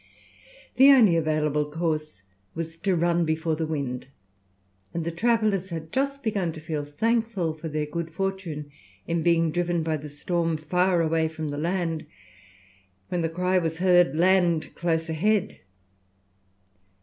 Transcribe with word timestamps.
The 0.77 0.89
only 0.89 1.15
available 1.15 1.69
course 1.69 2.23
was 2.55 2.75
to 2.77 2.95
run 2.95 3.23
before 3.23 3.55
the 3.55 3.67
wind, 3.67 4.07
and 4.95 5.05
the 5.05 5.11
travellers 5.11 5.69
had 5.69 5.91
just 5.93 6.23
begun 6.23 6.53
to 6.53 6.59
feel 6.59 6.83
thankful 6.83 7.53
for 7.53 7.69
their 7.69 7.85
good 7.85 8.11
fortune 8.11 8.71
in 9.05 9.21
being 9.21 9.51
driven 9.51 9.83
by 9.83 9.97
the 9.97 10.09
storm 10.09 10.57
far 10.57 11.01
away 11.03 11.27
from 11.27 11.49
the 11.49 11.57
land, 11.59 12.07
when 13.09 13.21
the 13.21 13.29
cry 13.29 13.59
was 13.59 13.77
heard, 13.77 14.15
"Land 14.15 14.73
close 14.73 15.07
ahead!" 15.07 15.59